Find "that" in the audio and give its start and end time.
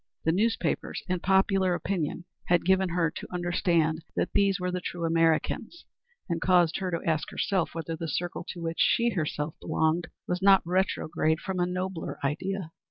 4.15-4.33